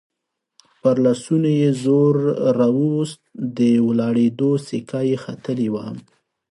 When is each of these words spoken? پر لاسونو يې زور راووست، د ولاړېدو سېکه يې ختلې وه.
پر 0.81 0.95
لاسونو 1.05 1.49
يې 1.59 1.69
زور 1.83 2.15
راووست، 2.57 3.21
د 3.57 3.59
ولاړېدو 3.87 4.51
سېکه 4.67 4.99
يې 5.09 5.17
ختلې 5.23 5.67
وه. 5.73 5.85